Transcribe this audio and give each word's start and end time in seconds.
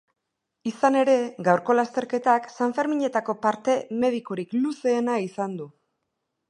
Izan 0.69 0.95
ere, 1.01 1.17
gaurko 1.49 1.75
lasterketak 1.77 2.49
sanferminetako 2.55 3.37
parte 3.47 3.79
medikorik 4.05 4.61
luzeena 4.65 5.21
izan 5.31 5.57
du. 5.63 5.75